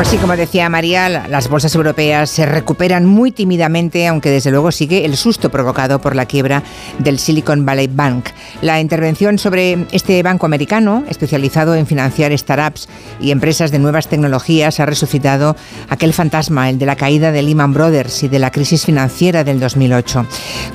Pues 0.00 0.08
sí, 0.08 0.16
como 0.16 0.34
decía 0.34 0.68
María, 0.70 1.08
las 1.08 1.48
bolsas 1.50 1.74
europeas 1.74 2.30
se 2.30 2.46
recuperan 2.46 3.04
muy 3.04 3.32
tímidamente, 3.32 4.06
aunque 4.06 4.30
desde 4.30 4.50
luego 4.50 4.72
sigue 4.72 5.04
el 5.04 5.16
susto 5.16 5.50
provocado 5.50 6.00
por 6.00 6.16
la 6.16 6.24
quiebra 6.24 6.62
del 6.98 7.18
Silicon 7.18 7.66
Valley 7.66 7.86
Bank. 7.86 8.30
La 8.62 8.80
intervención 8.80 9.38
sobre 9.38 9.86
este 9.92 10.22
banco 10.22 10.46
americano, 10.46 11.04
especializado 11.08 11.74
en 11.74 11.86
financiar 11.86 12.36
startups 12.36 12.88
y 13.20 13.30
empresas 13.30 13.70
de 13.70 13.78
nuevas 13.78 14.08
tecnologías, 14.08 14.80
ha 14.80 14.86
resucitado 14.86 15.54
aquel 15.90 16.14
fantasma, 16.14 16.70
el 16.70 16.78
de 16.78 16.86
la 16.86 16.96
caída 16.96 17.30
de 17.30 17.42
Lehman 17.42 17.74
Brothers 17.74 18.22
y 18.22 18.28
de 18.28 18.38
la 18.38 18.50
crisis 18.50 18.86
financiera 18.86 19.44
del 19.44 19.60
2008. 19.60 20.24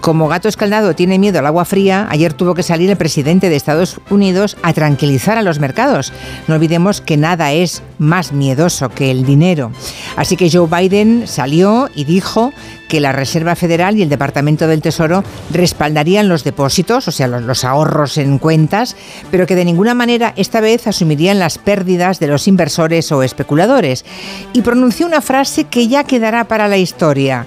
Como 0.00 0.28
gato 0.28 0.48
escaldado 0.48 0.94
tiene 0.94 1.18
miedo 1.18 1.40
al 1.40 1.46
agua 1.46 1.64
fría, 1.64 2.06
ayer 2.08 2.34
tuvo 2.34 2.54
que 2.54 2.62
salir 2.62 2.88
el 2.88 2.96
presidente 2.96 3.48
de 3.48 3.56
Estados 3.56 4.00
Unidos 4.10 4.56
a 4.62 4.72
tranquilizar 4.72 5.38
a 5.38 5.42
los 5.42 5.58
mercados. 5.58 6.12
No 6.46 6.54
olvidemos 6.54 7.00
que 7.00 7.16
nada 7.16 7.52
es 7.52 7.82
más 7.98 8.32
miedoso 8.32 8.87
que 8.88 9.10
el 9.10 9.24
dinero. 9.24 9.72
Así 10.16 10.36
que 10.36 10.50
Joe 10.50 10.68
Biden 10.68 11.26
salió 11.26 11.88
y 11.94 12.04
dijo 12.04 12.52
que 12.88 13.00
la 13.00 13.12
Reserva 13.12 13.54
Federal 13.54 13.96
y 13.96 14.02
el 14.02 14.08
Departamento 14.08 14.66
del 14.66 14.80
Tesoro 14.80 15.22
respaldarían 15.52 16.28
los 16.28 16.42
depósitos, 16.42 17.06
o 17.06 17.12
sea, 17.12 17.28
los, 17.28 17.64
ahorros 17.64 18.18
en 18.18 18.38
cuentas, 18.38 18.96
pero 19.30 19.46
que 19.46 19.54
de 19.54 19.64
ninguna 19.64 19.94
manera 19.94 20.32
esta 20.36 20.60
vez 20.60 20.86
asumirían 20.86 21.38
las 21.38 21.58
pérdidas 21.58 22.18
de 22.18 22.28
los 22.28 22.48
inversores 22.48 23.12
o 23.12 23.22
especuladores. 23.22 24.04
Y 24.52 24.62
pronunció 24.62 25.06
una 25.06 25.20
frase 25.20 25.64
que 25.64 25.88
ya 25.88 26.04
quedará 26.04 26.44
para 26.44 26.68
la 26.68 26.78
historia. 26.78 27.46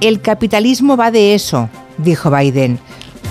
El 0.00 0.20
capitalismo 0.20 0.96
va 0.96 1.10
de 1.10 1.34
eso, 1.34 1.68
dijo 1.98 2.30
Biden. 2.30 2.78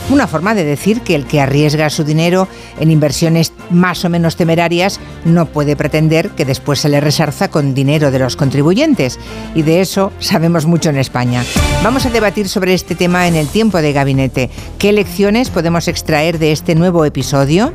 Una 0.09 0.27
forma 0.27 0.55
de 0.55 0.63
decir 0.63 1.01
que 1.01 1.15
el 1.15 1.25
que 1.25 1.41
arriesga 1.41 1.89
su 1.89 2.05
dinero 2.05 2.47
en 2.79 2.91
inversiones 2.91 3.51
más 3.69 4.05
o 4.05 4.09
menos 4.09 4.35
temerarias 4.35 4.99
no 5.25 5.45
puede 5.45 5.75
pretender 5.75 6.29
que 6.31 6.45
después 6.45 6.79
se 6.79 6.89
le 6.89 6.99
resarza 6.99 7.49
con 7.49 7.73
dinero 7.73 8.11
de 8.11 8.19
los 8.19 8.35
contribuyentes. 8.35 9.19
Y 9.55 9.61
de 9.61 9.81
eso 9.81 10.11
sabemos 10.19 10.65
mucho 10.65 10.89
en 10.89 10.97
España. 10.97 11.43
Vamos 11.83 12.05
a 12.05 12.09
debatir 12.09 12.49
sobre 12.49 12.73
este 12.73 12.95
tema 12.95 13.27
en 13.27 13.35
el 13.35 13.47
tiempo 13.47 13.81
de 13.81 13.93
gabinete. 13.93 14.49
¿Qué 14.77 14.91
lecciones 14.91 15.49
podemos 15.49 15.87
extraer 15.87 16.39
de 16.39 16.51
este 16.51 16.75
nuevo 16.75 17.05
episodio? 17.05 17.73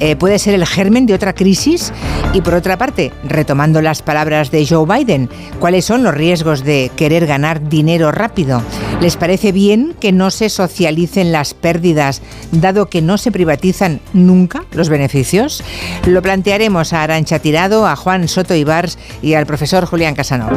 Eh, 0.00 0.16
¿Puede 0.16 0.38
ser 0.38 0.54
el 0.54 0.66
germen 0.66 1.06
de 1.06 1.14
otra 1.14 1.34
crisis? 1.34 1.92
Y 2.32 2.40
por 2.40 2.54
otra 2.54 2.78
parte, 2.78 3.12
retomando 3.24 3.82
las 3.82 4.02
palabras 4.02 4.50
de 4.50 4.66
Joe 4.66 4.86
Biden, 4.86 5.28
¿cuáles 5.60 5.84
son 5.84 6.02
los 6.02 6.14
riesgos 6.14 6.64
de 6.64 6.90
querer 6.96 7.26
ganar 7.26 7.68
dinero 7.68 8.10
rápido? 8.10 8.62
¿Les 9.02 9.16
parece 9.16 9.50
bien 9.50 9.96
que 9.98 10.12
no 10.12 10.30
se 10.30 10.48
socialicen 10.48 11.32
las 11.32 11.54
pérdidas, 11.54 12.22
dado 12.52 12.86
que 12.86 13.02
no 13.02 13.18
se 13.18 13.32
privatizan 13.32 14.00
nunca 14.12 14.64
los 14.70 14.88
beneficios? 14.88 15.64
Lo 16.06 16.22
plantearemos 16.22 16.92
a 16.92 17.02
Arancha 17.02 17.40
Tirado, 17.40 17.88
a 17.88 17.96
Juan 17.96 18.28
Soto 18.28 18.54
Ibars 18.54 18.98
y 19.20 19.34
al 19.34 19.44
profesor 19.44 19.86
Julián 19.86 20.14
Casanova. 20.14 20.50